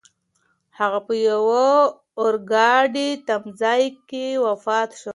[0.79, 1.67] هغه په یوه
[2.21, 5.09] اورګاډي تمځای کې وفات شو.